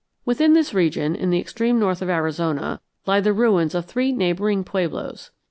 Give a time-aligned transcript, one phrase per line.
[0.25, 4.63] Within this region, in the extreme north of Arizona, lie the ruins of three neighboring
[4.63, 5.29] pueblos.